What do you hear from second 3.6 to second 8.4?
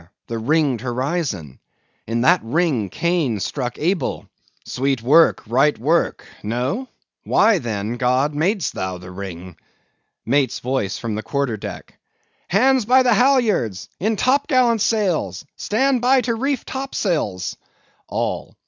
Abel. Sweet work, right work! No? Why then, God,